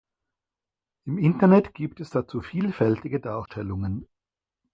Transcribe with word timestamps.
Im 1.05 1.19
Internet 1.19 1.75
gibt 1.75 1.99
es 1.99 2.09
dazu 2.09 2.41
vielfältige 2.41 3.19
Darstellungen. 3.19 4.07